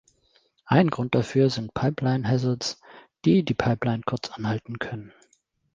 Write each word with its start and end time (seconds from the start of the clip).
Ein 0.65 0.89
Grund 0.89 1.13
dafür 1.13 1.51
sind 1.51 1.75
Pipeline-Hazards, 1.75 2.81
die 3.23 3.45
die 3.45 3.53
Pipeline 3.53 4.01
kurz 4.03 4.31
anhalten 4.31 4.79
können. 4.79 5.13